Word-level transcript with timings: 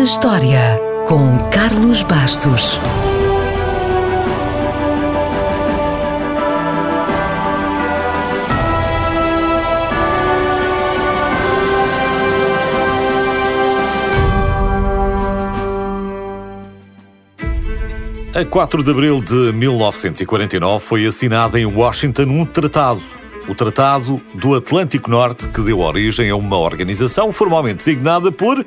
na 0.00 0.04
História, 0.04 0.80
com 1.06 1.36
Carlos 1.50 2.02
Bastos. 2.02 2.80
A 18.34 18.42
4 18.42 18.82
de 18.82 18.90
abril 18.90 19.20
de 19.20 19.52
1949 19.52 20.82
foi 20.82 21.04
assinado 21.04 21.58
em 21.58 21.66
Washington 21.66 22.22
um 22.22 22.46
tratado, 22.46 23.02
o 23.46 23.54
Tratado 23.54 24.18
do 24.32 24.54
Atlântico 24.54 25.10
Norte, 25.10 25.46
que 25.50 25.60
deu 25.60 25.80
origem 25.80 26.30
a 26.30 26.36
uma 26.36 26.56
organização 26.56 27.30
formalmente 27.34 27.84
designada 27.84 28.32
por, 28.32 28.64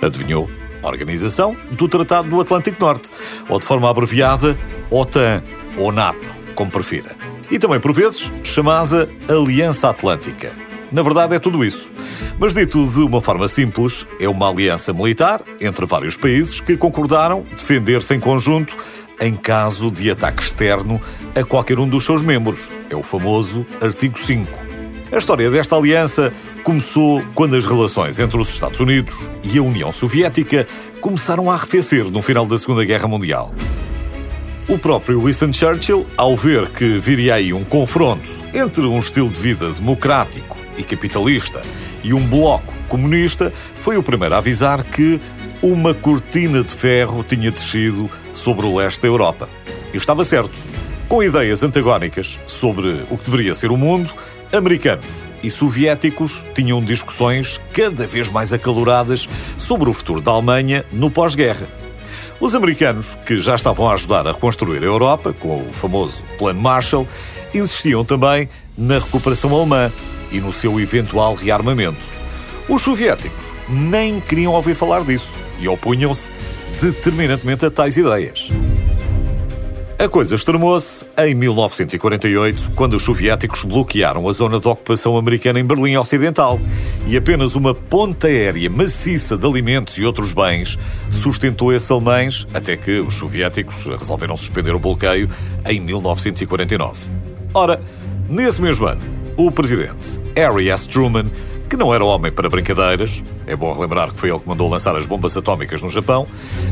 adivinhou, 0.00 0.48
Organização 0.82 1.56
do 1.70 1.88
Tratado 1.88 2.28
do 2.28 2.40
Atlântico 2.40 2.80
Norte, 2.80 3.10
ou 3.48 3.58
de 3.58 3.66
forma 3.66 3.90
abreviada, 3.90 4.58
OTAN, 4.90 5.42
ou 5.76 5.92
NATO, 5.92 6.26
como 6.54 6.70
prefira. 6.70 7.16
E 7.50 7.58
também, 7.58 7.80
por 7.80 7.92
vezes, 7.92 8.30
chamada 8.44 9.08
Aliança 9.28 9.88
Atlântica. 9.90 10.52
Na 10.92 11.02
verdade, 11.02 11.34
é 11.34 11.38
tudo 11.38 11.64
isso. 11.64 11.90
Mas 12.38 12.54
dito 12.54 12.84
de 12.86 13.00
uma 13.00 13.20
forma 13.20 13.46
simples, 13.48 14.06
é 14.20 14.28
uma 14.28 14.48
aliança 14.48 14.92
militar 14.92 15.42
entre 15.60 15.86
vários 15.86 16.16
países 16.16 16.60
que 16.60 16.76
concordaram 16.76 17.44
defender-se 17.56 18.14
em 18.14 18.20
conjunto 18.20 18.76
em 19.20 19.34
caso 19.34 19.90
de 19.90 20.10
ataque 20.10 20.42
externo 20.42 21.00
a 21.34 21.44
qualquer 21.44 21.78
um 21.78 21.88
dos 21.88 22.04
seus 22.04 22.22
membros. 22.22 22.72
É 22.88 22.96
o 22.96 23.02
famoso 23.02 23.66
artigo 23.80 24.18
5. 24.18 24.50
A 25.12 25.18
história 25.18 25.50
desta 25.50 25.76
aliança 25.76 26.32
começou 26.60 27.22
quando 27.34 27.56
as 27.56 27.66
relações 27.66 28.18
entre 28.18 28.38
os 28.38 28.48
Estados 28.48 28.80
Unidos 28.80 29.30
e 29.42 29.58
a 29.58 29.62
União 29.62 29.90
Soviética 29.90 30.66
começaram 31.00 31.50
a 31.50 31.54
arrefecer 31.54 32.04
no 32.10 32.22
final 32.22 32.46
da 32.46 32.58
Segunda 32.58 32.84
Guerra 32.84 33.08
Mundial. 33.08 33.52
O 34.68 34.78
próprio 34.78 35.24
Winston 35.24 35.52
Churchill, 35.52 36.06
ao 36.16 36.36
ver 36.36 36.68
que 36.68 36.98
viria 36.98 37.34
aí 37.34 37.52
um 37.52 37.64
confronto 37.64 38.28
entre 38.54 38.82
um 38.82 38.98
estilo 38.98 39.28
de 39.28 39.40
vida 39.40 39.70
democrático 39.70 40.56
e 40.76 40.84
capitalista 40.84 41.60
e 42.04 42.14
um 42.14 42.24
bloco 42.26 42.72
comunista, 42.88 43.52
foi 43.74 43.96
o 43.96 44.02
primeiro 44.02 44.34
a 44.34 44.38
avisar 44.38 44.84
que 44.84 45.20
uma 45.62 45.92
cortina 45.92 46.62
de 46.62 46.72
ferro 46.72 47.24
tinha 47.24 47.50
descido 47.50 48.08
sobre 48.32 48.64
o 48.64 48.76
leste 48.76 49.02
da 49.02 49.08
Europa. 49.08 49.48
E 49.92 49.96
estava 49.96 50.24
certo. 50.24 50.56
Com 51.08 51.22
ideias 51.22 51.62
antagónicas 51.62 52.38
sobre 52.46 53.04
o 53.10 53.18
que 53.18 53.24
deveria 53.24 53.52
ser 53.54 53.72
o 53.72 53.76
mundo, 53.76 54.10
americanos 54.52 55.24
e 55.42 55.50
soviéticos 55.50 56.44
tinham 56.54 56.82
discussões 56.82 57.60
cada 57.72 58.06
vez 58.06 58.28
mais 58.28 58.52
acaloradas 58.52 59.28
sobre 59.56 59.88
o 59.88 59.92
futuro 59.92 60.20
da 60.20 60.32
Alemanha 60.32 60.84
no 60.92 61.10
pós-guerra. 61.10 61.66
Os 62.40 62.54
americanos, 62.54 63.16
que 63.26 63.40
já 63.40 63.54
estavam 63.54 63.88
a 63.88 63.94
ajudar 63.94 64.26
a 64.26 64.32
reconstruir 64.32 64.82
a 64.82 64.86
Europa 64.86 65.32
com 65.32 65.62
o 65.62 65.72
famoso 65.72 66.22
Plano 66.38 66.60
Marshall, 66.60 67.06
insistiam 67.54 68.04
também 68.04 68.48
na 68.76 68.98
recuperação 68.98 69.54
alemã 69.54 69.92
e 70.32 70.40
no 70.40 70.52
seu 70.52 70.80
eventual 70.80 71.34
rearmamento. 71.34 72.00
Os 72.68 72.82
soviéticos 72.82 73.52
nem 73.68 74.20
queriam 74.20 74.54
ouvir 74.54 74.74
falar 74.74 75.04
disso 75.04 75.32
e 75.58 75.68
opunham-se 75.68 76.30
determinantemente 76.80 77.66
a 77.66 77.70
tais 77.70 77.96
ideias. 77.96 78.48
A 80.00 80.08
coisa 80.08 80.34
extremou-se 80.34 81.04
em 81.18 81.34
1948, 81.34 82.70
quando 82.74 82.94
os 82.94 83.02
soviéticos 83.02 83.64
bloquearam 83.64 84.26
a 84.26 84.32
zona 84.32 84.58
de 84.58 84.66
ocupação 84.66 85.14
americana 85.14 85.60
em 85.60 85.64
Berlim 85.64 85.94
Ocidental 85.98 86.58
e 87.06 87.18
apenas 87.18 87.54
uma 87.54 87.74
ponta 87.74 88.26
aérea 88.26 88.70
maciça 88.70 89.36
de 89.36 89.46
alimentos 89.46 89.98
e 89.98 90.04
outros 90.06 90.32
bens 90.32 90.78
sustentou 91.10 91.70
esses 91.70 91.90
alemães 91.90 92.46
até 92.54 92.78
que 92.78 92.98
os 92.98 93.16
soviéticos 93.16 93.84
resolveram 93.84 94.38
suspender 94.38 94.74
o 94.74 94.78
bloqueio 94.78 95.28
em 95.66 95.78
1949. 95.80 96.98
Ora, 97.52 97.78
nesse 98.26 98.62
mesmo 98.62 98.86
ano, 98.86 99.02
o 99.36 99.52
presidente 99.52 100.18
Harry 100.34 100.70
S. 100.70 100.88
Truman 100.88 101.30
que 101.70 101.76
não 101.76 101.94
era 101.94 102.04
homem 102.04 102.32
para 102.32 102.50
brincadeiras, 102.50 103.22
é 103.46 103.54
bom 103.54 103.72
relembrar 103.72 104.12
que 104.12 104.18
foi 104.18 104.28
ele 104.28 104.40
que 104.40 104.48
mandou 104.48 104.68
lançar 104.68 104.96
as 104.96 105.06
bombas 105.06 105.36
atómicas 105.36 105.80
no 105.80 105.88
Japão, 105.88 106.26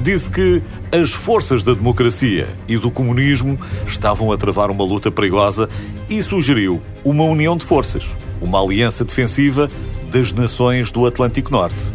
disse 0.00 0.28
que 0.28 0.60
as 0.90 1.12
forças 1.12 1.62
da 1.62 1.74
democracia 1.74 2.48
e 2.66 2.76
do 2.76 2.90
comunismo 2.90 3.56
estavam 3.86 4.32
a 4.32 4.36
travar 4.36 4.68
uma 4.68 4.82
luta 4.82 5.08
perigosa 5.08 5.68
e 6.08 6.20
sugeriu 6.24 6.82
uma 7.04 7.22
união 7.22 7.56
de 7.56 7.64
forças, 7.64 8.04
uma 8.40 8.60
aliança 8.60 9.04
defensiva 9.04 9.70
das 10.10 10.32
nações 10.32 10.90
do 10.90 11.06
Atlântico 11.06 11.52
Norte. 11.52 11.92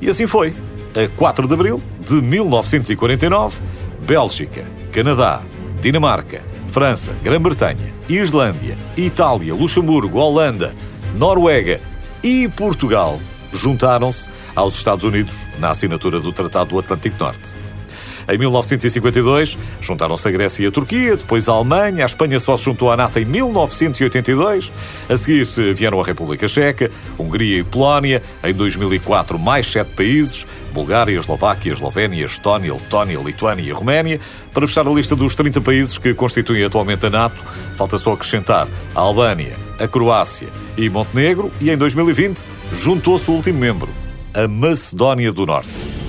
E 0.00 0.08
assim 0.08 0.28
foi. 0.28 0.54
A 0.94 1.08
4 1.16 1.48
de 1.48 1.54
abril 1.54 1.82
de 2.06 2.22
1949, 2.22 3.58
Bélgica, 4.06 4.64
Canadá, 4.92 5.42
Dinamarca, 5.80 6.44
França, 6.68 7.16
Grã-Bretanha, 7.24 7.92
Islândia, 8.08 8.78
Itália, 8.96 9.54
Luxemburgo, 9.54 10.18
Holanda, 10.18 10.72
Noruega 11.16 11.80
e 12.22 12.48
Portugal 12.48 13.20
juntaram-se 13.52 14.28
aos 14.54 14.76
Estados 14.76 15.04
Unidos 15.04 15.46
na 15.58 15.70
assinatura 15.70 16.20
do 16.20 16.32
Tratado 16.32 16.70
do 16.70 16.78
Atlântico 16.78 17.16
Norte. 17.18 17.50
Em 18.28 18.38
1952, 18.38 19.58
juntaram-se 19.80 20.28
a 20.28 20.30
Grécia 20.30 20.64
e 20.64 20.66
a 20.66 20.70
Turquia, 20.70 21.16
depois 21.16 21.48
a 21.48 21.52
Alemanha, 21.52 22.04
a 22.04 22.06
Espanha 22.06 22.38
só 22.38 22.56
se 22.56 22.64
juntou 22.64 22.90
à 22.90 22.96
NATO 22.96 23.18
em 23.18 23.24
1982, 23.24 24.72
a 25.08 25.16
seguir 25.16 25.44
vieram 25.74 26.00
a 26.00 26.04
República 26.04 26.46
Checa, 26.46 26.90
Hungria 27.18 27.58
e 27.58 27.64
Polónia, 27.64 28.22
em 28.44 28.52
2004 28.52 29.38
mais 29.38 29.66
sete 29.66 29.88
países, 29.94 30.46
Bulgária, 30.72 31.18
Eslováquia, 31.18 31.72
Eslovénia, 31.72 32.24
Estónia, 32.24 32.72
Letónia, 32.72 33.18
Lituânia 33.18 33.62
e 33.62 33.70
Roménia. 33.70 34.20
Para 34.52 34.66
fechar 34.66 34.86
a 34.86 34.90
lista 34.90 35.14
dos 35.14 35.34
30 35.34 35.60
países 35.60 35.98
que 35.98 36.14
constituem 36.14 36.64
atualmente 36.64 37.06
a 37.06 37.10
NATO, 37.10 37.42
falta 37.74 37.98
só 37.98 38.12
acrescentar 38.12 38.68
a 38.94 39.00
Albânia, 39.00 39.56
a 39.78 39.88
Croácia 39.88 40.48
e 40.76 40.88
Montenegro, 40.88 41.50
e 41.60 41.70
em 41.70 41.76
2020 41.76 42.42
juntou-se 42.72 43.30
o 43.30 43.34
último 43.34 43.58
membro, 43.58 43.94
a 44.34 44.48
Macedónia 44.48 45.32
do 45.32 45.46
Norte. 45.46 46.01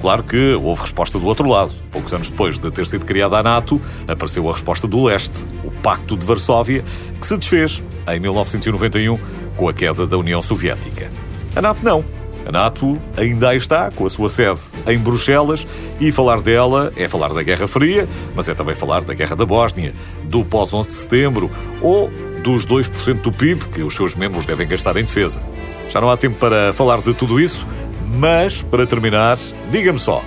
Claro 0.00 0.22
que 0.22 0.54
houve 0.54 0.80
resposta 0.80 1.18
do 1.18 1.26
outro 1.26 1.46
lado. 1.48 1.74
Poucos 1.90 2.12
anos 2.12 2.30
depois 2.30 2.58
de 2.58 2.70
ter 2.70 2.86
sido 2.86 3.04
criada 3.04 3.38
a 3.38 3.42
NATO, 3.42 3.80
apareceu 4.08 4.48
a 4.48 4.52
resposta 4.52 4.86
do 4.86 5.02
leste, 5.02 5.46
o 5.62 5.70
Pacto 5.70 6.16
de 6.16 6.24
Varsóvia, 6.24 6.82
que 7.18 7.26
se 7.26 7.36
desfez 7.36 7.82
em 8.08 8.18
1991 8.18 9.18
com 9.56 9.68
a 9.68 9.72
queda 9.74 10.06
da 10.06 10.16
União 10.16 10.42
Soviética. 10.42 11.10
A 11.54 11.60
NATO 11.60 11.84
não. 11.84 12.04
A 12.46 12.52
NATO 12.52 12.98
ainda 13.16 13.50
aí 13.50 13.58
está, 13.58 13.90
com 13.90 14.06
a 14.06 14.10
sua 14.10 14.30
sede 14.30 14.60
em 14.86 14.98
Bruxelas, 14.98 15.66
e 16.00 16.10
falar 16.10 16.40
dela 16.40 16.90
é 16.96 17.06
falar 17.06 17.34
da 17.34 17.42
Guerra 17.42 17.66
Fria, 17.68 18.08
mas 18.34 18.48
é 18.48 18.54
também 18.54 18.74
falar 18.74 19.04
da 19.04 19.12
Guerra 19.12 19.36
da 19.36 19.44
Bósnia, 19.44 19.94
do 20.24 20.42
pós-11 20.44 20.86
de 20.86 20.94
setembro 20.94 21.50
ou 21.82 22.10
dos 22.42 22.66
2% 22.66 23.20
do 23.20 23.30
PIB 23.30 23.66
que 23.66 23.82
os 23.82 23.94
seus 23.94 24.14
membros 24.14 24.46
devem 24.46 24.66
gastar 24.66 24.96
em 24.96 25.04
defesa. 25.04 25.42
Já 25.90 26.00
não 26.00 26.08
há 26.08 26.16
tempo 26.16 26.38
para 26.38 26.72
falar 26.72 27.02
de 27.02 27.12
tudo 27.12 27.38
isso, 27.38 27.66
mas, 28.10 28.62
para 28.62 28.86
terminar, 28.86 29.38
diga-me 29.70 29.98
só, 29.98 30.22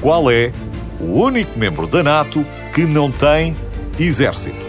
qual 0.00 0.30
é 0.30 0.52
o 1.00 1.22
único 1.22 1.58
membro 1.58 1.86
da 1.86 2.02
NATO 2.02 2.44
que 2.74 2.84
não 2.84 3.10
tem 3.10 3.56
exército? 3.98 4.68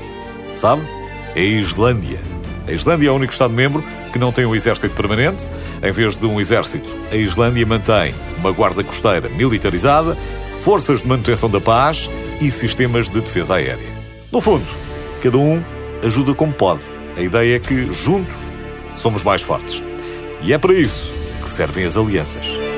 Sabe? 0.53 0.83
É 1.35 1.41
a 1.41 1.43
Islândia. 1.43 2.21
A 2.67 2.71
Islândia 2.71 3.09
é 3.09 3.11
o 3.11 3.15
único 3.15 3.33
Estado-membro 3.33 3.83
que 4.11 4.19
não 4.19 4.31
tem 4.31 4.45
um 4.45 4.53
exército 4.53 4.93
permanente. 4.95 5.49
Em 5.81 5.91
vez 5.91 6.17
de 6.17 6.25
um 6.25 6.39
exército, 6.39 6.95
a 7.11 7.15
Islândia 7.15 7.65
mantém 7.65 8.13
uma 8.37 8.51
guarda 8.51 8.83
costeira 8.83 9.27
militarizada, 9.29 10.17
forças 10.59 11.01
de 11.01 11.07
manutenção 11.07 11.49
da 11.49 11.59
paz 11.59 12.09
e 12.39 12.51
sistemas 12.51 13.09
de 13.09 13.21
defesa 13.21 13.55
aérea. 13.55 13.89
No 14.31 14.39
fundo, 14.39 14.65
cada 15.21 15.37
um 15.37 15.63
ajuda 16.03 16.33
como 16.33 16.53
pode. 16.53 16.83
A 17.17 17.21
ideia 17.21 17.55
é 17.55 17.59
que, 17.59 17.91
juntos, 17.91 18.37
somos 18.95 19.23
mais 19.23 19.41
fortes. 19.41 19.83
E 20.41 20.53
é 20.53 20.57
para 20.57 20.73
isso 20.73 21.20
que 21.41 21.49
servem 21.49 21.85
as 21.85 21.97
alianças. 21.97 22.70